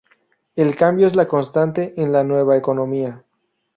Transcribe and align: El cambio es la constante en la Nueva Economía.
El 0.55 0.75
cambio 0.75 1.05
es 1.05 1.15
la 1.15 1.27
constante 1.27 1.93
en 2.01 2.11
la 2.11 2.23
Nueva 2.23 2.57
Economía. 2.57 3.23